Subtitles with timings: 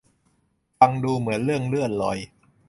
[0.79, 2.17] ฟังดูเหมือนเรื่องเลื่อนลอย